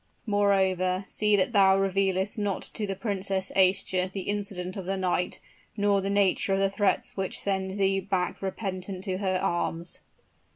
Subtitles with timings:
[0.25, 5.39] Moreover, see that thou revealest not to the Princess Aischa the incident of the night,
[5.77, 9.99] nor the nature of the threats which send thee back repentant to her arms.'"